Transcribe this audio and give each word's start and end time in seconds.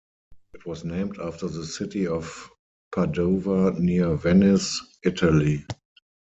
It 0.55 0.65
was 0.65 0.83
named 0.83 1.19
after 1.19 1.47
the 1.47 1.63
city 1.63 2.07
of 2.07 2.49
Padova, 2.91 3.77
near 3.79 4.15
Venice, 4.15 4.81
Italy. 5.03 5.63